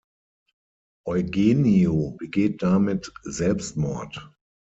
[1.05, 4.33] Eugenio begeht damit Selbstmord.